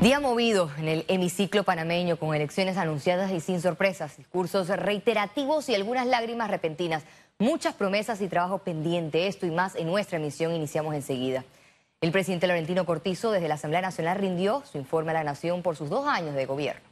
Día 0.00 0.20
movido 0.20 0.70
en 0.76 0.88
el 0.88 1.04
hemiciclo 1.08 1.64
panameño 1.64 2.18
con 2.18 2.34
elecciones 2.34 2.76
anunciadas 2.76 3.32
y 3.32 3.40
sin 3.40 3.62
sorpresas, 3.62 4.18
discursos 4.18 4.68
reiterativos 4.68 5.70
y 5.70 5.74
algunas 5.74 6.06
lágrimas 6.06 6.50
repentinas. 6.50 7.02
Muchas 7.38 7.74
promesas 7.74 8.20
y 8.20 8.28
trabajo 8.28 8.58
pendiente. 8.58 9.26
Esto 9.26 9.46
y 9.46 9.50
más 9.50 9.74
en 9.74 9.86
nuestra 9.86 10.18
emisión 10.18 10.54
iniciamos 10.54 10.94
enseguida. 10.94 11.44
El 12.02 12.12
presidente 12.12 12.46
Laurentino 12.46 12.84
Cortizo 12.84 13.32
desde 13.32 13.48
la 13.48 13.54
Asamblea 13.54 13.80
Nacional 13.80 14.18
rindió 14.18 14.62
su 14.70 14.76
informe 14.76 15.12
a 15.12 15.14
la 15.14 15.24
Nación 15.24 15.62
por 15.62 15.76
sus 15.76 15.88
dos 15.88 16.06
años 16.06 16.34
de 16.34 16.44
gobierno. 16.44 16.85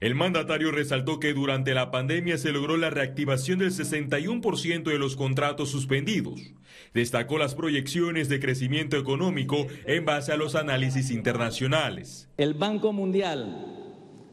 El 0.00 0.14
mandatario 0.14 0.70
resaltó 0.70 1.18
que 1.18 1.32
durante 1.32 1.74
la 1.74 1.90
pandemia 1.90 2.38
se 2.38 2.52
logró 2.52 2.76
la 2.76 2.90
reactivación 2.90 3.58
del 3.58 3.72
61% 3.72 4.84
de 4.84 4.98
los 4.98 5.16
contratos 5.16 5.70
suspendidos. 5.70 6.40
Destacó 6.94 7.36
las 7.38 7.56
proyecciones 7.56 8.28
de 8.28 8.38
crecimiento 8.38 8.96
económico 8.96 9.66
en 9.86 10.04
base 10.04 10.30
a 10.30 10.36
los 10.36 10.54
análisis 10.54 11.10
internacionales. 11.10 12.28
El 12.36 12.54
Banco 12.54 12.92
Mundial 12.92 13.74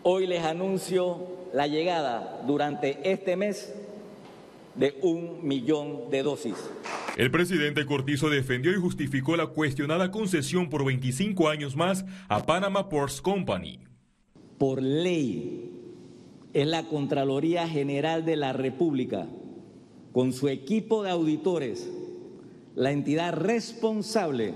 Hoy 0.07 0.27
les 0.27 0.45
anuncio 0.45 1.17
la 1.55 1.67
llegada 1.67 2.43
durante 2.47 3.11
este 3.11 3.37
mes 3.37 3.75
de 4.75 4.99
un 5.01 5.49
millón 5.49 6.11
de 6.11 6.23
dosis. 6.23 6.57
El 7.17 7.31
presidente 7.31 7.87
Cortizo 7.87 8.29
defendió 8.29 8.71
y 8.73 8.77
justificó 8.77 9.35
la 9.35 9.47
cuestionada 9.47 10.11
concesión 10.11 10.69
por 10.69 10.85
25 10.85 11.49
años 11.49 11.75
más 11.75 12.05
a 12.29 12.45
Panama 12.45 12.91
Ports 12.91 13.23
Company. 13.23 13.79
Por 14.59 14.83
ley, 14.83 15.71
es 16.53 16.67
la 16.67 16.83
Contraloría 16.83 17.67
General 17.67 18.27
de 18.27 18.37
la 18.37 18.53
República, 18.53 19.27
con 20.13 20.35
su 20.35 20.49
equipo 20.49 21.03
de 21.03 21.13
auditores, 21.13 21.91
la 22.75 22.93
entidad 22.93 23.33
responsable 23.33 24.53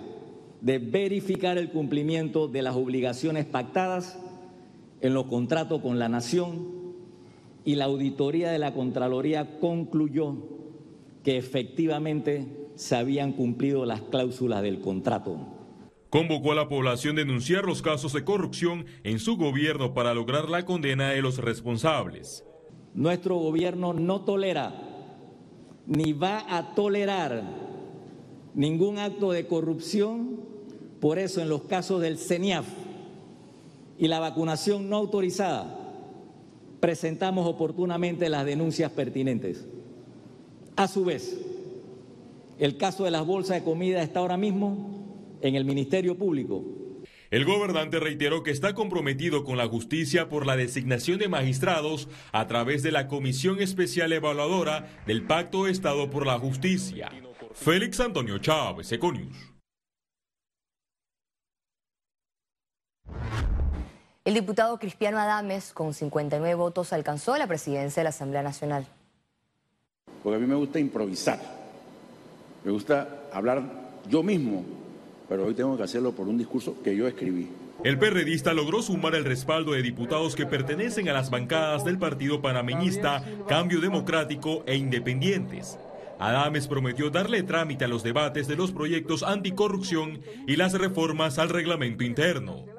de 0.61 0.79
verificar 0.79 1.57
el 1.57 1.71
cumplimiento 1.71 2.49
de 2.49 2.61
las 2.61 2.77
obligaciones 2.77 3.47
pactadas 3.47 4.19
en 5.01 5.15
los 5.15 5.27
contratos 5.27 5.81
con 5.81 5.99
la 5.99 6.09
Nación 6.09 6.79
y 7.65 7.75
la 7.75 7.85
auditoría 7.85 8.51
de 8.51 8.59
la 8.59 8.73
Contraloría 8.73 9.59
concluyó 9.61 10.37
que 11.23 11.37
efectivamente 11.37 12.71
se 12.77 12.97
habían 12.97 13.33
cumplido 13.33 13.85
las 13.85 14.01
cláusulas 14.03 14.63
del 14.63 14.81
contrato. 14.81 15.37
Convocó 16.11 16.53
a 16.53 16.55
la 16.55 16.69
población 16.69 17.17
a 17.17 17.21
denunciar 17.21 17.65
los 17.65 17.83
casos 17.83 18.15
de 18.15 18.25
corrupción 18.25 18.87
en 19.05 19.19
su 19.19 19.37
gobierno 19.37 19.93
para 19.93 20.15
lograr 20.15 20.49
la 20.49 20.65
condena 20.65 21.11
de 21.11 21.21
los 21.21 21.39
responsables. 21.39 22.45
Nuestro 22.95 23.37
gobierno 23.37 23.93
no 23.93 24.23
tolera 24.23 24.73
ni 25.87 26.13
va 26.13 26.45
a 26.49 26.75
tolerar 26.75 27.43
ningún 28.55 28.99
acto 28.99 29.33
de 29.33 29.47
corrupción, 29.47 30.41
por 31.01 31.19
eso 31.19 31.41
en 31.41 31.49
los 31.49 31.63
casos 31.63 32.01
del 32.01 32.19
CENIAF 32.19 32.67
y 33.99 34.09
la 34.09 34.21
vacunación 34.21 34.89
no 34.89 34.97
autorizada, 34.97 35.77
presentamos 36.81 37.47
oportunamente 37.47 38.29
las 38.29 38.47
denuncias 38.47 38.93
pertinentes. 38.93 39.67
A 40.77 40.87
su 40.87 41.05
vez, 41.05 41.39
el 42.59 42.77
caso 42.77 43.05
de 43.05 43.11
las 43.11 43.27
bolsas 43.27 43.59
de 43.59 43.65
comida 43.65 44.03
está 44.03 44.21
ahora 44.21 44.37
mismo 44.37 45.37
en 45.43 45.57
el 45.57 45.65
Ministerio 45.65 46.17
Público. 46.17 46.65
El 47.31 47.45
gobernante 47.45 48.01
reiteró 48.01 48.43
que 48.43 48.51
está 48.51 48.75
comprometido 48.75 49.45
con 49.45 49.59
la 49.59 49.69
justicia 49.69 50.31
por 50.31 50.47
la 50.47 50.57
designación 50.57 51.19
de 51.19 51.29
magistrados 51.29 52.09
a 52.33 52.47
través 52.47 52.83
de 52.83 52.91
la 52.91 53.07
Comisión 53.07 53.61
Especial 53.61 54.13
Evaluadora 54.13 54.89
del 55.07 55.25
Pacto 55.25 55.65
de 55.65 55.73
Estado 55.73 56.09
por 56.09 56.27
la 56.27 56.39
Justicia. 56.39 57.11
Félix 57.53 58.01
Antonio 58.01 58.39
Chávez, 58.39 58.91
Econius. 58.93 59.58
El 64.29 64.35
diputado 64.35 64.79
Cristiano 64.79 65.17
Adames, 65.17 65.73
con 65.73 65.95
59 65.95 66.55
votos, 66.55 66.93
alcanzó 66.93 67.39
la 67.39 67.47
presidencia 67.47 68.01
de 68.01 68.05
la 68.05 68.11
Asamblea 68.11 68.43
Nacional. 68.43 68.87
Porque 70.23 70.37
a 70.37 70.39
mí 70.39 70.47
me 70.47 70.55
gusta 70.55 70.79
improvisar, 70.79 71.41
me 72.63 72.71
gusta 72.71 73.23
hablar 73.33 73.63
yo 74.07 74.23
mismo, 74.23 74.67
pero 75.31 75.47
hoy 75.47 75.55
tengo 75.55 75.79
que 75.79 75.83
hacerlo 75.85 76.13
por 76.13 76.29
un 76.29 76.37
discurso 76.37 76.77
que 76.85 76.95
yo 76.95 77.09
escribí. 77.09 77.49
El 77.83 77.99
perredista 77.99 78.53
logró 78.53 78.83
sumar 78.83 79.15
el 79.15 79.25
respaldo 79.25 79.73
de 79.73 79.81
diputados 79.81 80.37
que 80.37 80.45
pertenecen 80.45 81.09
a 81.09 81.15
las 81.15 81.31
bancadas 81.31 81.87
del 81.87 81.99
partido 81.99 82.43
panameñista 82.43 83.25
Cambio 83.49 83.81
Democrático 83.81 84.63
e 84.67 84.77
Independientes. 84.77 85.79
Adames 86.19 86.69
prometió 86.69 87.09
darle 87.09 87.45
trámite 87.45 87.87
a 87.87 87.89
los 87.89 88.03
debates 88.03 88.47
de 88.47 88.57
los 88.57 88.73
proyectos 88.73 89.23
anticorrupción 89.23 90.21
y 90.47 90.57
las 90.57 90.75
reformas 90.75 91.39
al 91.39 91.49
reglamento 91.49 92.05
interno 92.05 92.77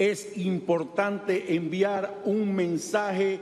es 0.00 0.38
importante 0.38 1.54
enviar 1.54 2.22
un 2.24 2.54
mensaje 2.54 3.38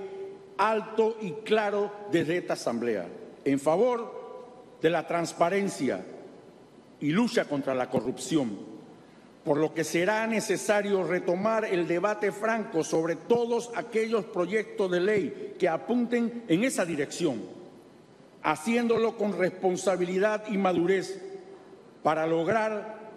alto 0.56 1.16
y 1.22 1.30
claro 1.44 1.92
desde 2.10 2.38
esta 2.38 2.54
Asamblea 2.54 3.06
en 3.44 3.60
favor 3.60 4.76
de 4.82 4.91
la 4.91 5.06
transparencia 5.06 6.04
y 7.00 7.10
lucha 7.10 7.44
contra 7.44 7.76
la 7.76 7.88
corrupción, 7.88 8.58
por 9.44 9.58
lo 9.58 9.72
que 9.72 9.84
será 9.84 10.26
necesario 10.26 11.04
retomar 11.04 11.64
el 11.64 11.86
debate 11.86 12.32
franco 12.32 12.82
sobre 12.82 13.14
todos 13.14 13.70
aquellos 13.76 14.25
proyectos 14.25 14.90
de 14.90 14.98
ley 14.98 15.54
que 15.60 15.69
apunten 15.69 16.42
en 16.48 16.64
esa 16.64 16.84
dirección, 16.84 17.40
haciéndolo 18.42 19.16
con 19.16 19.38
responsabilidad 19.38 20.42
y 20.50 20.58
madurez 20.58 21.22
para 22.02 22.26
lograr 22.26 23.07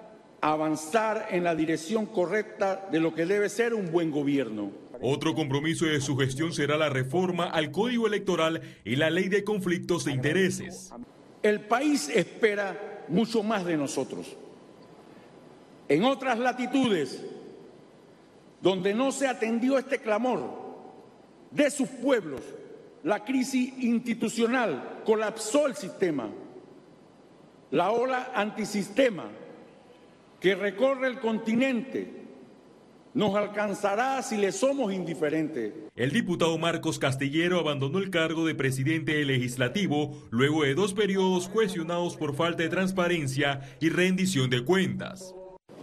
avanzar 0.42 1.28
en 1.30 1.44
la 1.44 1.56
dirección 1.56 2.08
correcta 2.08 2.88
de 2.92 3.00
lo 3.00 3.14
que 3.14 3.26
debe 3.26 3.48
ser 3.48 3.74
un 3.74 3.92
buen 3.92 4.12
gobierno. 4.12 4.72
Otro 5.00 5.34
compromiso 5.34 5.86
de 5.86 6.02
su 6.02 6.18
gestión 6.18 6.52
será 6.52 6.78
la 6.78 6.90
reforma 6.90 7.46
al 7.46 7.72
Código 7.72 8.08
Electoral 8.08 8.62
y 8.84 8.96
la 8.96 9.10
Ley 9.10 9.30
de 9.30 9.44
Conflictos 9.44 10.06
de 10.06 10.12
Intereses. 10.12 10.92
El 11.42 11.62
país 11.62 12.10
espera 12.10 13.06
mucho 13.08 13.42
más 13.44 13.66
de 13.66 13.78
nosotros. 13.78 14.36
En 15.88 16.04
otras 16.04 16.38
latitudes, 16.38 17.24
donde 18.62 18.94
no 18.94 19.12
se 19.12 19.28
atendió 19.28 19.78
este 19.78 20.00
clamor 20.00 20.42
de 21.50 21.70
sus 21.72 21.90
pueblos, 21.90 22.42
la 23.04 23.24
crisis 23.26 23.74
institucional 23.80 25.02
colapsó 25.04 25.68
el 25.68 25.76
sistema. 25.76 26.30
La 27.72 27.92
ola 27.92 28.32
antisistema 28.36 29.30
que 30.42 30.56
recorre 30.56 31.08
el 31.08 31.20
continente 31.20 32.20
nos 33.14 33.36
alcanzará 33.36 34.22
si 34.24 34.38
le 34.38 34.52
somos 34.52 34.92
indiferentes. 34.92 35.74
El 35.96 36.12
diputado 36.12 36.58
Marcos 36.58 36.98
Castillero 36.98 37.60
abandonó 37.60 38.00
el 38.00 38.10
cargo 38.10 38.46
de 38.46 38.56
presidente 38.56 39.24
legislativo 39.24 40.24
luego 40.32 40.64
de 40.64 40.74
dos 40.74 40.94
periodos 40.94 41.48
cuestionados 41.48 42.18
por 42.18 42.36
falta 42.36 42.64
de 42.64 42.70
transparencia 42.70 43.62
y 43.80 43.90
rendición 43.90 44.50
de 44.50 44.64
cuentas. 44.66 45.36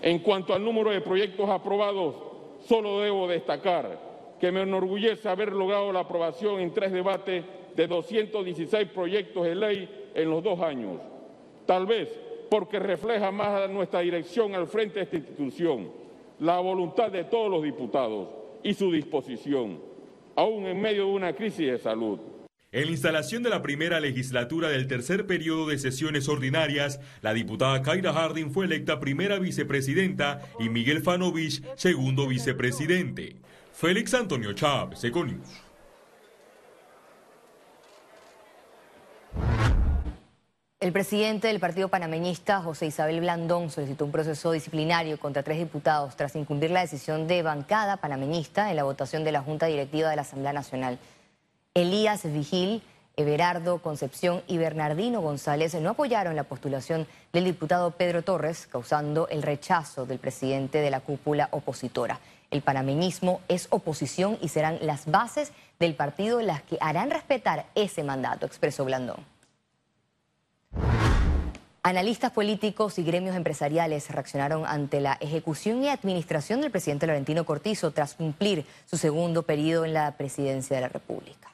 En 0.03 0.21
cuanto 0.21 0.55
al 0.55 0.65
número 0.65 0.91
de 0.91 1.03
proyectos 1.03 1.49
aprobados, 1.51 2.17
solo 2.67 3.01
debo 3.01 3.29
destacar 3.29 4.37
que 4.41 4.51
me 4.51 4.63
enorgullece 4.63 5.29
haber 5.29 5.53
logrado 5.53 5.93
la 5.93 6.01
aprobación 6.01 6.61
en 6.61 6.73
tres 6.73 6.93
debates 6.93 7.45
de 7.77 7.87
216 7.87 8.89
proyectos 8.89 9.45
de 9.45 9.55
ley 9.55 10.11
en 10.15 10.31
los 10.31 10.43
dos 10.43 10.61
años. 10.61 11.01
Tal 11.67 11.87
vez 11.87 12.09
porque 12.51 12.79
refleja 12.79 13.31
más 13.31 13.69
nuestra 13.71 14.01
dirección 14.01 14.55
al 14.55 14.67
frente 14.67 14.97
de 14.97 15.05
esta 15.05 15.17
institución, 15.17 15.91
la 16.39 16.59
voluntad 16.59 17.11
de 17.11 17.25
todos 17.25 17.51
los 17.51 17.63
diputados 17.63 18.29
y 18.63 18.75
su 18.75 18.93
disposición, 18.93 19.81
aún 20.37 20.67
en 20.67 20.81
medio 20.81 21.07
de 21.07 21.13
una 21.13 21.33
crisis 21.35 21.71
de 21.71 21.79
salud. 21.79 22.19
En 22.71 22.85
la 22.85 22.91
instalación 22.91 23.43
de 23.43 23.49
la 23.49 23.63
primera 23.63 23.99
legislatura 23.99 24.69
del 24.69 24.87
tercer 24.87 25.27
periodo 25.27 25.69
de 25.69 25.79
sesiones 25.79 26.29
ordinarias, 26.29 27.01
la 27.23 27.33
diputada 27.33 27.81
Kaira 27.81 28.13
Harding 28.13 28.51
fue 28.51 28.67
electa 28.67 29.01
primera 29.01 29.39
vicepresidenta 29.39 30.43
y 30.61 30.69
Miguel 30.69 31.01
Fanovich 31.01 31.63
segundo 31.77 32.27
vicepresidente. 32.27 33.37
Félix 33.73 34.13
Antonio 34.13 34.53
Chávez, 34.53 35.03
Econius. 35.03 35.68
El 40.81 40.93
presidente 40.93 41.49
del 41.49 41.59
partido 41.59 41.89
panameñista, 41.89 42.63
José 42.63 42.87
Isabel 42.87 43.19
Blandón, 43.19 43.69
solicitó 43.69 44.05
un 44.05 44.13
proceso 44.13 44.53
disciplinario 44.53 45.19
contra 45.19 45.43
tres 45.43 45.59
diputados 45.59 46.15
tras 46.15 46.37
incumplir 46.37 46.71
la 46.71 46.83
decisión 46.83 47.27
de 47.27 47.43
bancada 47.43 47.97
panameñista 47.97 48.71
en 48.71 48.77
la 48.77 48.85
votación 48.85 49.25
de 49.25 49.33
la 49.33 49.43
Junta 49.43 49.67
Directiva 49.67 50.09
de 50.09 50.15
la 50.15 50.23
Asamblea 50.23 50.53
Nacional. 50.53 51.01
Elías 51.75 52.23
Vigil, 52.33 52.81
Everardo 53.17 53.83
Concepción 53.83 54.45
y 54.47 54.59
Bernardino 54.59 55.21
González 55.21 55.75
no 55.75 55.91
apoyaron 55.91 56.37
la 56.37 56.45
postulación 56.45 57.09
del 57.33 57.43
diputado 57.43 57.91
Pedro 57.91 58.23
Torres, 58.23 58.69
causando 58.69 59.27
el 59.31 59.43
rechazo 59.43 60.07
del 60.07 60.21
presidente 60.21 60.79
de 60.79 60.91
la 60.93 61.01
cúpula 61.01 61.49
opositora. 61.51 62.21
El 62.53 62.63
panameñismo 62.63 63.41
es 63.49 63.67
oposición 63.71 64.39
y 64.41 64.47
serán 64.47 64.79
las 64.83 65.07
bases 65.07 65.51
del 65.81 65.97
partido 65.97 66.41
las 66.41 66.63
que 66.63 66.79
harán 66.81 67.11
respetar 67.11 67.67
ese 67.75 68.05
mandato, 68.05 68.47
expresó 68.47 68.85
Blandón. 68.85 69.38
Analistas 71.89 72.33
políticos 72.33 72.99
y 72.99 73.03
gremios 73.03 73.35
empresariales 73.35 74.11
reaccionaron 74.11 74.67
ante 74.67 75.01
la 75.01 75.17
ejecución 75.23 75.83
y 75.83 75.89
administración 75.89 76.61
del 76.61 76.71
presidente 76.71 77.07
Laurentino 77.07 77.47
Cortizo 77.47 77.93
tras 77.93 78.13
cumplir 78.13 78.67
su 78.85 78.99
segundo 78.99 79.45
periodo 79.45 79.87
en 79.87 79.95
la 79.95 80.15
presidencia 80.19 80.77
de 80.77 80.83
la 80.83 80.91
República. 80.91 81.51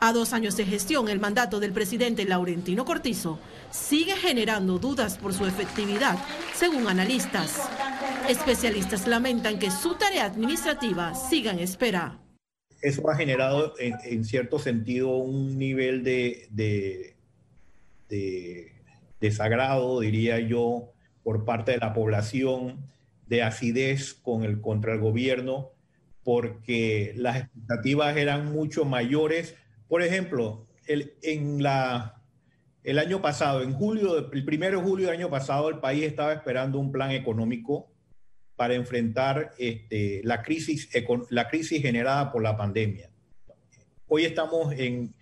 A 0.00 0.12
dos 0.12 0.32
años 0.32 0.56
de 0.56 0.64
gestión, 0.64 1.08
el 1.08 1.20
mandato 1.20 1.60
del 1.60 1.72
presidente 1.72 2.24
Laurentino 2.24 2.84
Cortizo 2.84 3.38
sigue 3.70 4.16
generando 4.16 4.80
dudas 4.80 5.18
por 5.18 5.32
su 5.32 5.46
efectividad, 5.46 6.18
según 6.52 6.88
analistas. 6.88 7.60
Especialistas 8.28 9.06
lamentan 9.06 9.60
que 9.60 9.70
su 9.70 9.94
tarea 9.94 10.24
administrativa 10.24 11.14
siga 11.14 11.52
en 11.52 11.60
espera. 11.60 12.18
Eso 12.80 13.08
ha 13.08 13.14
generado, 13.14 13.74
en, 13.78 14.24
cierto 14.24 14.58
sentido, 14.58 15.14
un 15.14 15.56
nivel 15.56 16.02
de, 16.02 16.48
de 16.50 17.14
desagrado, 19.22 20.00
diría 20.00 20.38
yo, 20.40 20.92
por 21.22 21.46
parte 21.46 21.72
de 21.72 21.78
la 21.78 21.94
población, 21.94 22.90
de 23.26 23.42
acidez 23.42 24.12
con 24.12 24.44
el, 24.44 24.60
contra 24.60 24.92
el 24.92 25.00
gobierno, 25.00 25.70
porque 26.24 27.14
las 27.16 27.36
expectativas 27.38 28.16
eran 28.16 28.52
mucho 28.52 28.84
mayores. 28.84 29.56
Por 29.88 30.02
ejemplo, 30.02 30.66
el, 30.86 31.14
en 31.22 31.62
la, 31.62 32.20
el 32.84 32.98
año 32.98 33.22
pasado, 33.22 33.62
en 33.62 33.72
julio, 33.72 34.30
el 34.32 34.44
primero 34.44 34.80
de 34.80 34.84
julio 34.84 35.06
del 35.06 35.16
año 35.16 35.30
pasado, 35.30 35.68
el 35.70 35.78
país 35.78 36.04
estaba 36.04 36.32
esperando 36.32 36.78
un 36.78 36.92
plan 36.92 37.12
económico 37.12 37.90
para 38.56 38.74
enfrentar 38.74 39.52
este, 39.58 40.20
la, 40.24 40.42
crisis, 40.42 40.90
la 41.30 41.48
crisis 41.48 41.80
generada 41.80 42.30
por 42.30 42.42
la 42.42 42.56
pandemia. 42.56 43.08
Hoy 44.08 44.24
estamos 44.24 44.74
en 44.76 45.14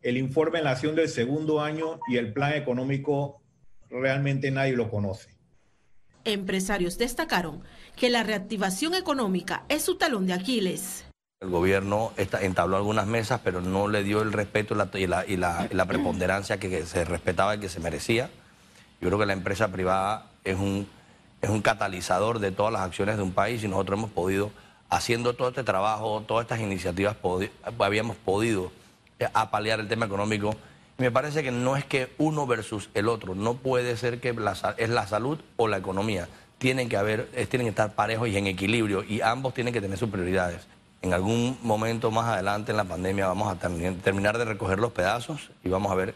el 0.00 0.16
informe 0.16 0.58
en 0.58 0.64
la 0.64 0.70
acción 0.70 0.94
del 0.94 1.08
segundo 1.08 1.60
año 1.60 2.00
y 2.08 2.16
el 2.16 2.32
plan 2.32 2.54
económico 2.54 3.42
realmente 3.90 4.50
nadie 4.50 4.74
lo 4.74 4.90
conoce. 4.90 5.28
Empresarios 6.24 6.98
destacaron 6.98 7.62
que 7.96 8.10
la 8.10 8.22
reactivación 8.22 8.94
económica 8.94 9.64
es 9.68 9.82
su 9.82 9.96
talón 9.96 10.26
de 10.26 10.34
Aquiles. 10.34 11.04
El 11.40 11.50
gobierno 11.50 12.12
entabló 12.16 12.76
algunas 12.76 13.06
mesas, 13.06 13.40
pero 13.44 13.60
no 13.60 13.86
le 13.86 14.02
dio 14.02 14.22
el 14.22 14.32
respeto 14.32 14.74
y 14.94 15.06
la, 15.06 15.86
preponderancia 15.86 16.58
que, 16.58 16.84
se 16.84 17.04
respetaba 17.04 17.54
y 17.54 17.60
que 17.60 17.68
se 17.68 17.78
merecía. 17.80 18.28
Yo 19.00 19.08
creo 19.08 19.20
que 19.20 19.26
la 19.26 19.32
empresa 19.32 19.68
privada 19.68 20.26
es 20.42 20.56
un, 20.56 20.88
es 21.40 21.48
un 21.48 21.62
catalizador 21.62 22.40
de 22.40 22.50
todas 22.50 22.72
las 22.72 22.82
acciones 22.82 23.16
de 23.16 23.22
un 23.22 23.32
país 23.32 23.62
y 23.62 23.68
nosotros 23.68 23.98
hemos 23.98 24.10
podido, 24.10 24.50
haciendo 24.90 25.34
todo 25.34 25.50
este 25.50 25.62
trabajo, 25.62 26.24
todas 26.26 26.44
estas 26.44 26.60
iniciativas, 26.60 27.16
habíamos 27.78 28.16
podido 28.16 28.72
eh, 29.20 29.28
apalear 29.32 29.78
el 29.78 29.86
tema 29.86 30.06
económico 30.06 30.56
me 30.98 31.12
parece 31.12 31.44
que 31.44 31.52
no 31.52 31.76
es 31.76 31.84
que 31.84 32.08
uno 32.18 32.46
versus 32.46 32.90
el 32.94 33.08
otro, 33.08 33.36
no 33.36 33.54
puede 33.54 33.96
ser 33.96 34.20
que 34.20 34.34
es 34.76 34.90
la 34.90 35.06
salud 35.06 35.38
o 35.56 35.68
la 35.68 35.78
economía. 35.78 36.28
Tienen 36.58 36.88
que 36.88 36.96
haber, 36.96 37.26
tienen 37.48 37.66
que 37.66 37.70
estar 37.70 37.94
parejos 37.94 38.28
y 38.28 38.36
en 38.36 38.48
equilibrio 38.48 39.04
y 39.04 39.20
ambos 39.20 39.54
tienen 39.54 39.72
que 39.72 39.80
tener 39.80 39.96
sus 39.96 40.10
prioridades. 40.10 40.66
En 41.00 41.12
algún 41.12 41.56
momento 41.62 42.10
más 42.10 42.26
adelante 42.26 42.72
en 42.72 42.76
la 42.76 42.84
pandemia 42.84 43.28
vamos 43.28 43.52
a 43.52 43.58
terminar 43.58 44.38
de 44.38 44.44
recoger 44.44 44.80
los 44.80 44.90
pedazos 44.90 45.52
y 45.62 45.68
vamos 45.68 45.92
a 45.92 45.94
ver 45.94 46.14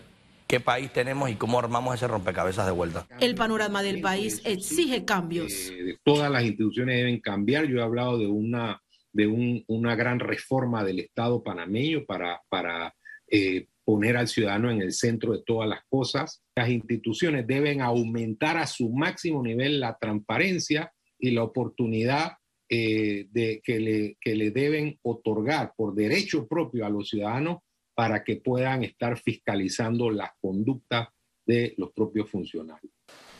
qué 0.48 0.58
país 0.58 0.92
tenemos 0.92 1.30
y 1.30 1.36
cómo 1.36 1.60
armamos 1.60 1.94
ese 1.94 2.08
rompecabezas 2.08 2.66
de 2.66 2.72
vuelta. 2.72 3.06
El 3.20 3.36
panorama 3.36 3.84
del 3.84 4.00
país 4.00 4.42
exige 4.44 5.04
cambios. 5.04 5.52
Eh, 5.52 5.98
todas 6.02 6.28
las 6.28 6.42
instituciones 6.42 6.96
deben 6.96 7.20
cambiar. 7.20 7.66
Yo 7.66 7.78
he 7.78 7.82
hablado 7.82 8.18
de 8.18 8.26
una, 8.26 8.82
de 9.12 9.62
una 9.68 9.94
gran 9.94 10.18
reforma 10.18 10.82
del 10.82 10.98
Estado 10.98 11.40
panameño 11.44 12.04
para, 12.04 12.40
para 12.48 12.92
eh, 13.28 13.68
poner 13.84 14.16
al 14.16 14.28
ciudadano 14.28 14.70
en 14.70 14.80
el 14.80 14.92
centro 14.92 15.32
de 15.32 15.42
todas 15.44 15.68
las 15.68 15.84
cosas. 15.88 16.42
Las 16.56 16.68
instituciones 16.70 17.46
deben 17.46 17.80
aumentar 17.80 18.56
a 18.56 18.66
su 18.66 18.90
máximo 18.90 19.42
nivel 19.42 19.80
la 19.80 19.96
transparencia 20.00 20.92
y 21.18 21.30
la 21.30 21.44
oportunidad 21.44 22.32
eh, 22.68 23.26
de, 23.30 23.60
que, 23.62 23.80
le, 23.80 24.16
que 24.20 24.34
le 24.34 24.50
deben 24.50 24.98
otorgar 25.02 25.72
por 25.76 25.94
derecho 25.94 26.46
propio 26.46 26.86
a 26.86 26.90
los 26.90 27.08
ciudadanos 27.08 27.58
para 27.94 28.24
que 28.24 28.36
puedan 28.36 28.82
estar 28.84 29.18
fiscalizando 29.18 30.10
las 30.10 30.30
conductas 30.40 31.08
de 31.44 31.74
los 31.76 31.92
propios 31.92 32.30
funcionarios. 32.30 32.92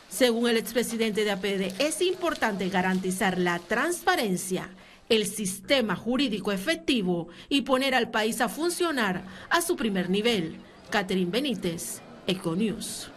Según 0.09 0.47
el 0.47 0.57
expresidente 0.57 1.23
de 1.23 1.31
APD, 1.31 1.81
es 1.81 2.01
importante 2.01 2.69
garantizar 2.69 3.39
la 3.39 3.57
transparencia 3.57 4.69
el 5.15 5.27
sistema 5.27 5.95
jurídico 5.95 6.51
efectivo 6.51 7.27
y 7.49 7.61
poner 7.61 7.93
al 7.93 8.09
país 8.09 8.41
a 8.41 8.49
funcionar 8.49 9.23
a 9.49 9.61
su 9.61 9.75
primer 9.75 10.09
nivel. 10.09 10.57
Catherine 10.89 11.29
Benítez, 11.29 12.01
Econews. 12.27 13.09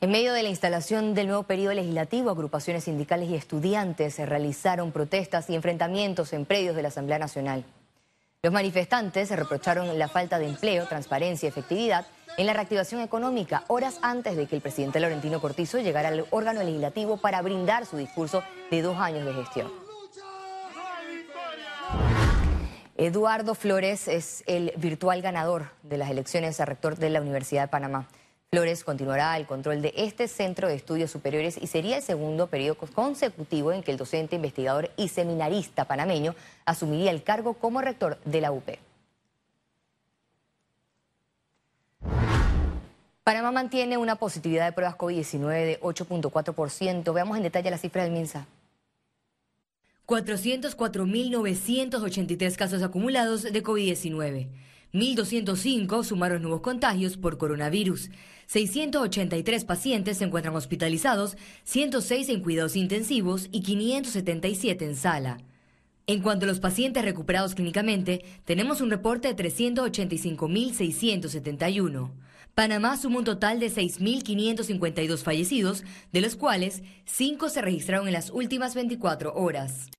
En 0.00 0.10
medio 0.10 0.34
de 0.34 0.42
la 0.42 0.50
instalación 0.50 1.14
del 1.14 1.28
nuevo 1.28 1.44
periodo 1.44 1.72
legislativo, 1.72 2.28
agrupaciones 2.28 2.84
sindicales 2.84 3.30
y 3.30 3.36
estudiantes 3.36 4.14
se 4.14 4.26
realizaron 4.26 4.92
protestas 4.92 5.48
y 5.48 5.54
enfrentamientos 5.54 6.34
en 6.34 6.44
predios 6.44 6.76
de 6.76 6.82
la 6.82 6.88
Asamblea 6.88 7.18
Nacional. 7.18 7.64
Los 8.44 8.52
manifestantes 8.52 9.28
se 9.28 9.36
reprocharon 9.36 9.98
la 9.98 10.06
falta 10.06 10.38
de 10.38 10.46
empleo, 10.46 10.86
transparencia 10.86 11.46
y 11.46 11.48
efectividad 11.48 12.04
en 12.36 12.44
la 12.44 12.52
reactivación 12.52 13.00
económica, 13.00 13.64
horas 13.68 13.98
antes 14.02 14.36
de 14.36 14.46
que 14.46 14.54
el 14.54 14.60
presidente 14.60 15.00
Laurentino 15.00 15.40
Cortizo 15.40 15.78
llegara 15.78 16.08
al 16.08 16.26
órgano 16.30 16.62
legislativo 16.62 17.16
para 17.16 17.40
brindar 17.40 17.86
su 17.86 17.96
discurso 17.96 18.44
de 18.70 18.82
dos 18.82 18.98
años 18.98 19.24
de 19.24 19.32
gestión. 19.32 19.72
Eduardo 22.98 23.54
Flores 23.54 24.08
es 24.08 24.44
el 24.46 24.74
virtual 24.76 25.22
ganador 25.22 25.70
de 25.82 25.96
las 25.96 26.10
elecciones 26.10 26.60
a 26.60 26.66
rector 26.66 26.98
de 26.98 27.08
la 27.08 27.22
Universidad 27.22 27.62
de 27.62 27.68
Panamá. 27.68 28.08
Flores 28.54 28.84
continuará 28.84 29.36
el 29.36 29.46
control 29.46 29.82
de 29.82 29.92
este 29.96 30.28
centro 30.28 30.68
de 30.68 30.76
estudios 30.76 31.10
superiores 31.10 31.58
y 31.60 31.66
sería 31.66 31.96
el 31.96 32.04
segundo 32.04 32.46
periodo 32.46 32.76
consecutivo 32.76 33.72
en 33.72 33.82
que 33.82 33.90
el 33.90 33.96
docente, 33.96 34.36
investigador 34.36 34.92
y 34.96 35.08
seminarista 35.08 35.86
panameño 35.86 36.36
asumiría 36.64 37.10
el 37.10 37.24
cargo 37.24 37.54
como 37.54 37.80
rector 37.80 38.16
de 38.24 38.40
la 38.40 38.52
UP. 38.52 38.68
Panamá 43.24 43.50
mantiene 43.50 43.96
una 43.96 44.14
positividad 44.14 44.66
de 44.66 44.72
pruebas 44.72 44.96
COVID-19 44.98 45.64
de 45.64 45.80
8.4%. 45.80 47.12
Veamos 47.12 47.36
en 47.36 47.42
detalle 47.42 47.72
la 47.72 47.78
cifra 47.78 48.04
del 48.04 48.12
MINSA. 48.12 48.46
404.983 50.06 52.54
casos 52.54 52.84
acumulados 52.84 53.42
de 53.42 53.64
COVID-19. 53.64 54.46
1.205 54.94 56.04
sumaron 56.04 56.42
nuevos 56.42 56.60
contagios 56.60 57.16
por 57.16 57.36
coronavirus. 57.36 58.10
683 58.46 59.64
pacientes 59.64 60.18
se 60.18 60.24
encuentran 60.24 60.54
hospitalizados, 60.54 61.36
106 61.64 62.28
en 62.28 62.40
cuidados 62.40 62.76
intensivos 62.76 63.48
y 63.50 63.62
577 63.62 64.84
en 64.84 64.94
sala. 64.94 65.38
En 66.06 66.22
cuanto 66.22 66.44
a 66.44 66.48
los 66.48 66.60
pacientes 66.60 67.04
recuperados 67.04 67.56
clínicamente, 67.56 68.24
tenemos 68.44 68.80
un 68.80 68.90
reporte 68.90 69.34
de 69.34 69.50
385.671. 69.50 72.12
Panamá 72.54 72.96
suma 72.96 73.18
un 73.18 73.24
total 73.24 73.58
de 73.58 73.72
6.552 73.72 75.24
fallecidos, 75.24 75.82
de 76.12 76.20
los 76.20 76.36
cuales 76.36 76.84
5 77.06 77.48
se 77.48 77.62
registraron 77.62 78.06
en 78.06 78.12
las 78.12 78.30
últimas 78.30 78.76
24 78.76 79.34
horas. 79.34 79.90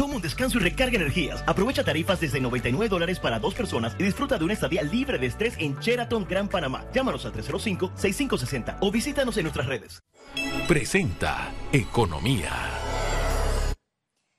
Toma 0.00 0.16
un 0.16 0.22
descanso 0.22 0.56
y 0.56 0.62
recarga 0.62 0.96
energías. 0.96 1.44
Aprovecha 1.46 1.84
tarifas 1.84 2.18
desde 2.18 2.40
99 2.40 2.88
dólares 2.88 3.20
para 3.20 3.38
dos 3.38 3.52
personas 3.52 3.94
y 3.98 4.02
disfruta 4.02 4.38
de 4.38 4.44
una 4.44 4.54
estadía 4.54 4.82
libre 4.82 5.18
de 5.18 5.26
estrés 5.26 5.56
en 5.58 5.78
Sheraton 5.78 6.26
Gran 6.26 6.48
Panamá. 6.48 6.86
Llámanos 6.94 7.26
al 7.26 7.34
305-6560 7.34 8.78
o 8.80 8.90
visítanos 8.90 9.36
en 9.36 9.42
nuestras 9.42 9.66
redes. 9.66 10.00
Presenta 10.66 11.50
Economía. 11.70 12.50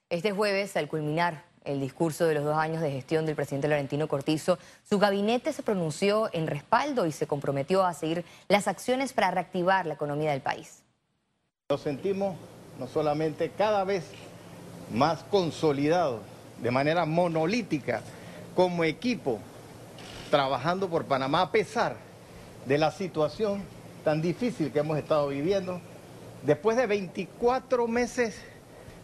Este 0.09 0.31
jueves, 0.31 0.75
al 0.77 0.87
culminar 0.87 1.43
el 1.63 1.79
discurso 1.79 2.25
de 2.25 2.33
los 2.33 2.43
dos 2.43 2.57
años 2.57 2.81
de 2.81 2.89
gestión 2.89 3.27
del 3.27 3.35
presidente 3.35 3.67
Laurentino 3.67 4.07
Cortizo, 4.07 4.57
su 4.81 4.97
gabinete 4.97 5.53
se 5.53 5.61
pronunció 5.61 6.31
en 6.33 6.47
respaldo 6.47 7.05
y 7.05 7.11
se 7.11 7.27
comprometió 7.27 7.85
a 7.85 7.93
seguir 7.93 8.25
las 8.47 8.67
acciones 8.67 9.13
para 9.13 9.29
reactivar 9.29 9.85
la 9.85 9.93
economía 9.93 10.31
del 10.31 10.41
país. 10.41 10.81
Lo 11.69 11.77
sentimos 11.77 12.35
no 12.79 12.87
solamente 12.87 13.51
cada 13.51 13.83
vez 13.83 14.05
más 14.93 15.23
consolidado, 15.29 16.19
de 16.61 16.71
manera 16.71 17.05
monolítica, 17.05 18.01
como 18.55 18.83
equipo, 18.83 19.39
trabajando 20.29 20.89
por 20.89 21.05
Panamá 21.05 21.41
a 21.41 21.51
pesar 21.51 21.95
de 22.65 22.77
la 22.77 22.91
situación 22.91 23.63
tan 24.03 24.21
difícil 24.21 24.71
que 24.71 24.79
hemos 24.79 24.97
estado 24.97 25.27
viviendo. 25.29 25.79
Después 26.43 26.77
de 26.77 26.87
24 26.87 27.87
meses 27.87 28.35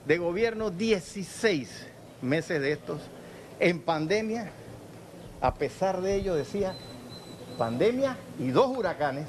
de 0.06 0.18
gobierno, 0.18 0.72
16 0.72 1.88
meses 2.22 2.62
de 2.62 2.72
estos, 2.72 3.02
en 3.60 3.80
pandemia, 3.80 4.52
a 5.42 5.54
pesar 5.54 6.02
de 6.02 6.16
ello, 6.16 6.36
decía, 6.36 6.76
pandemia 7.58 8.18
y 8.40 8.50
dos 8.50 8.76
huracanes, 8.76 9.28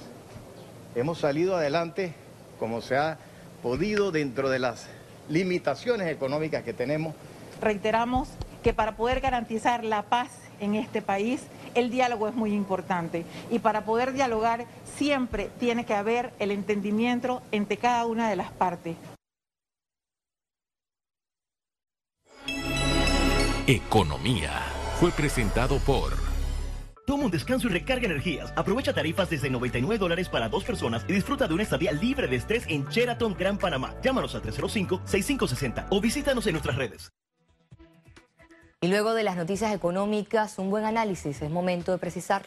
hemos 0.94 1.18
salido 1.18 1.56
adelante 1.56 2.14
como 2.58 2.80
se 2.80 2.96
ha 2.96 3.18
podido 3.62 4.10
dentro 4.10 4.48
de 4.48 4.58
las 4.58 4.86
limitaciones 5.28 6.08
económicas 6.08 6.62
que 6.62 6.72
tenemos. 6.72 7.14
Reiteramos 7.60 8.28
que 8.62 8.72
para 8.72 8.96
poder 8.96 9.20
garantizar 9.20 9.84
la 9.84 10.02
paz 10.02 10.30
en 10.60 10.74
este 10.74 11.02
país, 11.02 11.42
el 11.74 11.90
diálogo 11.90 12.28
es 12.28 12.34
muy 12.34 12.52
importante. 12.52 13.24
Y 13.50 13.60
para 13.60 13.84
poder 13.84 14.12
dialogar 14.12 14.66
siempre 14.96 15.50
tiene 15.58 15.84
que 15.84 15.94
haber 15.94 16.32
el 16.38 16.50
entendimiento 16.50 17.42
entre 17.52 17.76
cada 17.76 18.06
una 18.06 18.28
de 18.28 18.36
las 18.36 18.50
partes. 18.50 18.96
Economía 23.66 24.50
fue 24.98 25.10
presentado 25.10 25.78
por... 25.80 26.37
Toma 27.08 27.24
un 27.24 27.30
descanso 27.30 27.68
y 27.68 27.70
recarga 27.70 28.04
energías. 28.04 28.52
Aprovecha 28.54 28.92
tarifas 28.92 29.30
desde 29.30 29.48
99 29.48 29.96
dólares 29.96 30.28
para 30.28 30.50
dos 30.50 30.62
personas 30.62 31.06
y 31.08 31.14
disfruta 31.14 31.48
de 31.48 31.54
una 31.54 31.62
estadía 31.62 31.90
libre 31.90 32.28
de 32.28 32.36
estrés 32.36 32.66
en 32.68 32.86
Sheraton 32.86 33.32
Gran 33.32 33.56
Panamá. 33.56 33.94
Llámanos 34.02 34.34
al 34.34 34.42
305-6560 34.42 35.86
o 35.88 36.02
visítanos 36.02 36.46
en 36.46 36.52
nuestras 36.52 36.76
redes. 36.76 37.10
Y 38.82 38.88
luego 38.88 39.14
de 39.14 39.22
las 39.22 39.36
noticias 39.36 39.74
económicas, 39.74 40.58
un 40.58 40.68
buen 40.68 40.84
análisis. 40.84 41.40
Es 41.40 41.50
momento 41.50 41.92
de 41.92 41.98
precisar. 41.98 42.44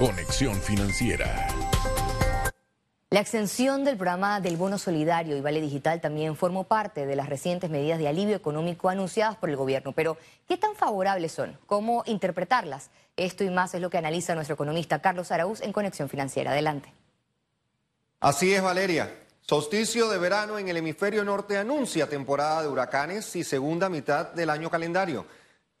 Conexión 0.00 0.56
Financiera. 0.56 1.46
La 3.12 3.20
extensión 3.20 3.84
del 3.84 3.98
programa 3.98 4.40
del 4.40 4.56
bono 4.56 4.78
solidario 4.78 5.36
y 5.36 5.42
vale 5.42 5.60
digital 5.60 6.00
también 6.00 6.34
formó 6.34 6.64
parte 6.64 7.04
de 7.04 7.14
las 7.14 7.28
recientes 7.28 7.68
medidas 7.68 7.98
de 7.98 8.08
alivio 8.08 8.34
económico 8.34 8.88
anunciadas 8.88 9.36
por 9.36 9.50
el 9.50 9.56
gobierno. 9.56 9.92
Pero, 9.92 10.16
¿qué 10.48 10.56
tan 10.56 10.74
favorables 10.74 11.30
son? 11.30 11.58
¿Cómo 11.66 12.04
interpretarlas? 12.06 12.88
Esto 13.18 13.44
y 13.44 13.50
más 13.50 13.74
es 13.74 13.82
lo 13.82 13.90
que 13.90 13.98
analiza 13.98 14.34
nuestro 14.34 14.54
economista 14.54 15.02
Carlos 15.02 15.30
Araúz 15.30 15.60
en 15.60 15.74
Conexión 15.74 16.08
Financiera. 16.08 16.52
Adelante. 16.52 16.90
Así 18.18 18.54
es, 18.54 18.62
Valeria. 18.62 19.14
Solsticio 19.42 20.08
de 20.08 20.16
verano 20.16 20.58
en 20.58 20.68
el 20.68 20.78
hemisferio 20.78 21.22
norte 21.22 21.58
anuncia 21.58 22.08
temporada 22.08 22.62
de 22.62 22.68
huracanes 22.68 23.36
y 23.36 23.44
segunda 23.44 23.90
mitad 23.90 24.28
del 24.32 24.48
año 24.48 24.70
calendario. 24.70 25.26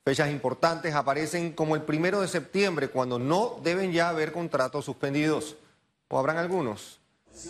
Fechas 0.04 0.28
importantes 0.28 0.94
aparecen 0.94 1.54
como 1.54 1.76
el 1.76 1.80
primero 1.80 2.20
de 2.20 2.28
septiembre, 2.28 2.88
cuando 2.88 3.18
no 3.18 3.58
deben 3.62 3.90
ya 3.90 4.10
haber 4.10 4.32
contratos 4.32 4.84
suspendidos. 4.84 5.56
¿O 6.08 6.18
habrán 6.18 6.36
algunos? 6.36 7.00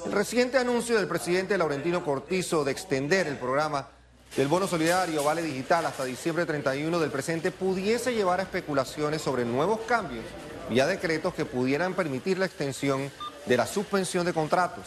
El 0.05 0.13
reciente 0.13 0.59
anuncio 0.59 0.97
del 0.97 1.09
presidente 1.09 1.59
Laurentino 1.59 2.05
Cortizo 2.05 2.63
de 2.63 2.71
extender 2.71 3.27
el 3.27 3.37
programa 3.37 3.89
del 4.37 4.47
bono 4.47 4.69
solidario 4.69 5.25
Vale 5.25 5.43
Digital 5.43 5.85
hasta 5.85 6.05
diciembre 6.05 6.47
31 6.47 7.01
del 7.01 7.11
presente 7.11 7.51
pudiese 7.51 8.15
llevar 8.15 8.39
a 8.39 8.45
especulaciones 8.45 9.23
sobre 9.23 9.45
nuevos 9.45 9.81
cambios 9.81 10.25
vía 10.71 10.87
decretos 10.87 11.35
que 11.35 11.45
pudieran 11.45 11.95
permitir 11.95 12.39
la 12.39 12.47
extensión 12.47 13.11
de 13.45 13.57
la 13.57 13.67
suspensión 13.67 14.25
de 14.25 14.33
contratos. 14.33 14.85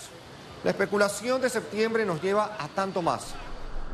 La 0.63 0.71
especulación 0.71 1.41
de 1.41 1.49
septiembre 1.49 2.05
nos 2.05 2.21
lleva 2.21 2.55
a 2.57 2.69
tanto 2.69 3.01
más. 3.01 3.35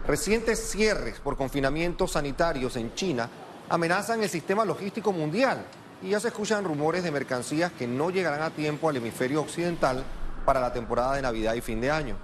Recientes 0.06 0.70
cierres 0.70 1.20
por 1.20 1.36
confinamientos 1.36 2.12
sanitarios 2.12 2.76
en 2.76 2.94
China 2.94 3.28
amenazan 3.70 4.22
el 4.22 4.30
sistema 4.30 4.66
logístico 4.66 5.12
mundial 5.12 5.66
y 6.04 6.10
ya 6.10 6.20
se 6.20 6.28
escuchan 6.28 6.64
rumores 6.64 7.04
de 7.04 7.12
mercancías 7.12 7.72
que 7.72 7.88
no 7.88 8.12
llegarán 8.12 8.44
a 8.44 8.52
tiempo 8.52 8.88
al 8.88 8.98
hemisferio 8.98 9.42
occidental 9.42 10.04
para 10.46 10.60
la 10.60 10.74
temporada 10.74 11.16
de 11.16 11.22
Navidad 11.22 11.54
y 11.54 11.62
fin 11.62 11.82
de 11.82 11.92
año. 11.92 12.18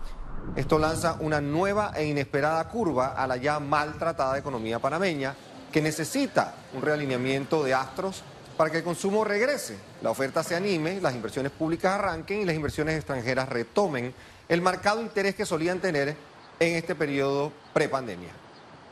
Esto 0.55 0.79
lanza 0.79 1.17
una 1.19 1.41
nueva 1.41 1.91
e 1.95 2.05
inesperada 2.05 2.67
curva 2.69 3.13
a 3.15 3.27
la 3.27 3.37
ya 3.37 3.59
maltratada 3.59 4.37
economía 4.37 4.79
panameña, 4.79 5.35
que 5.71 5.81
necesita 5.81 6.53
un 6.73 6.81
realineamiento 6.81 7.63
de 7.63 7.73
astros 7.73 8.23
para 8.55 8.71
que 8.71 8.77
el 8.77 8.83
consumo 8.83 9.23
regrese, 9.23 9.77
la 10.01 10.09
oferta 10.09 10.41
se 10.43 10.55
anime, 10.55 10.99
las 10.99 11.13
inversiones 11.13 11.51
públicas 11.51 11.93
arranquen 11.93 12.41
y 12.41 12.45
las 12.45 12.55
inversiones 12.55 12.95
extranjeras 12.95 13.49
retomen 13.49 14.13
el 14.49 14.61
marcado 14.61 15.01
interés 15.01 15.35
que 15.35 15.45
solían 15.45 15.79
tener 15.79 16.15
en 16.59 16.75
este 16.75 16.95
periodo 16.95 17.51
prepandemia. 17.73 18.31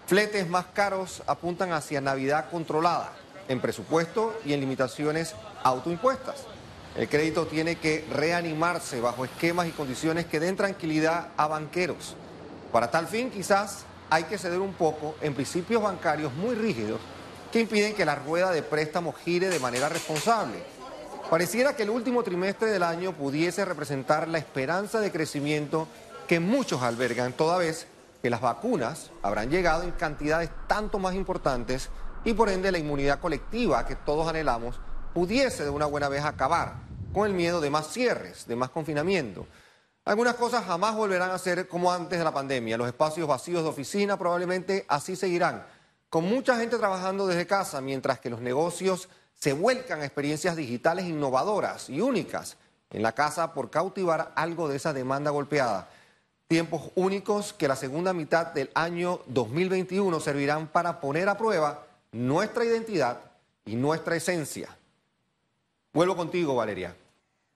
Fletes 0.05 0.47
más 0.47 0.65
caros 0.67 1.23
apuntan 1.25 1.71
hacia 1.71 1.99
Navidad 1.99 2.49
controlada, 2.51 3.13
en 3.47 3.59
presupuesto 3.59 4.37
y 4.45 4.53
en 4.53 4.59
limitaciones 4.59 5.33
autoimpuestas. 5.63 6.45
El 6.95 7.09
crédito 7.09 7.45
tiene 7.45 7.75
que 7.75 8.05
reanimarse 8.09 9.01
bajo 9.01 9.25
esquemas 9.25 9.67
y 9.67 9.71
condiciones 9.71 10.25
que 10.25 10.39
den 10.39 10.55
tranquilidad 10.55 11.29
a 11.35 11.47
banqueros. 11.47 12.15
Para 12.71 12.89
tal 12.89 13.07
fin, 13.07 13.29
quizás 13.29 13.83
hay 14.09 14.23
que 14.23 14.37
ceder 14.37 14.59
un 14.59 14.73
poco 14.73 15.15
en 15.21 15.33
principios 15.33 15.83
bancarios 15.83 16.33
muy 16.33 16.55
rígidos 16.55 17.01
que 17.51 17.59
impiden 17.59 17.95
que 17.95 18.05
la 18.05 18.15
rueda 18.15 18.51
de 18.51 18.63
préstamo 18.63 19.11
gire 19.11 19.49
de 19.49 19.59
manera 19.59 19.89
responsable. 19.89 20.63
Pareciera 21.29 21.75
que 21.75 21.83
el 21.83 21.89
último 21.89 22.23
trimestre 22.23 22.69
del 22.69 22.83
año 22.83 23.11
pudiese 23.11 23.65
representar 23.65 24.27
la 24.29 24.37
esperanza 24.37 24.99
de 25.01 25.11
crecimiento 25.11 25.87
que 26.27 26.39
muchos 26.39 26.81
albergan, 26.81 27.33
toda 27.33 27.57
vez 27.57 27.87
que 28.21 28.29
las 28.29 28.41
vacunas 28.41 29.11
habrán 29.21 29.49
llegado 29.49 29.83
en 29.83 29.91
cantidades 29.91 30.49
tanto 30.67 30.97
más 30.97 31.13
importantes 31.13 31.89
y 32.23 32.33
por 32.33 32.49
ende 32.49 32.71
la 32.71 32.77
inmunidad 32.77 33.19
colectiva 33.19 33.85
que 33.85 33.95
todos 33.95 34.27
anhelamos 34.27 34.79
pudiese 35.15 35.63
de 35.63 35.69
una 35.69 35.85
buena 35.85 36.09
vez 36.09 36.25
acabar 36.25 36.73
con 37.13 37.25
el 37.25 37.33
miedo 37.33 37.61
de 37.61 37.69
más 37.69 37.87
cierres, 37.87 38.45
de 38.47 38.57
más 38.57 38.69
confinamiento. 38.69 39.47
Algunas 40.03 40.35
cosas 40.35 40.65
jamás 40.65 40.93
volverán 40.93 41.31
a 41.31 41.37
ser 41.37 41.69
como 41.69 41.89
antes 41.89 42.19
de 42.19 42.25
la 42.25 42.33
pandemia. 42.33 42.77
Los 42.77 42.87
espacios 42.87 43.25
vacíos 43.25 43.63
de 43.63 43.69
oficina 43.69 44.17
probablemente 44.17 44.83
así 44.89 45.15
seguirán, 45.15 45.65
con 46.09 46.25
mucha 46.25 46.57
gente 46.57 46.77
trabajando 46.77 47.27
desde 47.27 47.47
casa, 47.47 47.79
mientras 47.79 48.19
que 48.19 48.29
los 48.29 48.41
negocios 48.41 49.07
se 49.33 49.53
vuelcan 49.53 50.01
a 50.01 50.05
experiencias 50.05 50.57
digitales 50.57 51.05
innovadoras 51.05 51.89
y 51.89 52.01
únicas 52.01 52.57
en 52.89 53.01
la 53.01 53.13
casa 53.13 53.53
por 53.53 53.69
cautivar 53.69 54.33
algo 54.35 54.67
de 54.67 54.75
esa 54.75 54.91
demanda 54.91 55.31
golpeada. 55.31 55.87
Tiempos 56.49 56.91
únicos 56.95 57.53
que 57.53 57.69
la 57.69 57.77
segunda 57.77 58.11
mitad 58.11 58.47
del 58.47 58.69
año 58.73 59.21
2021 59.27 60.19
servirán 60.19 60.67
para 60.67 60.99
poner 60.99 61.29
a 61.29 61.37
prueba 61.37 61.87
nuestra 62.11 62.65
identidad 62.65 63.21
y 63.63 63.77
nuestra 63.77 64.17
esencia. 64.17 64.75
Vuelvo 65.95 66.17
contigo, 66.17 66.53
Valeria. 66.53 66.93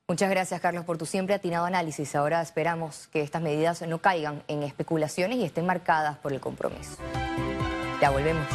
Muchas 0.08 0.30
gracias, 0.30 0.62
Carlos, 0.62 0.86
por 0.86 0.98
tu 0.98 1.06
siempre 1.06 1.36
atinado 1.36 1.66
análisis. 1.66 2.16
Ahora 2.16 2.42
esperamos 2.42 3.10
que 3.10 3.22
estas 3.22 3.42
medidas 3.42 3.82
no 3.82 4.00
caigan 4.00 4.42
en 4.48 4.64
especulaciones 4.64 5.38
y 5.38 5.44
estén 5.44 5.66
marcadas 5.66 6.18
por 6.20 6.32
el 6.32 6.40
compromiso. 6.40 6.98
Ya 8.02 8.10
volvemos. 8.10 8.48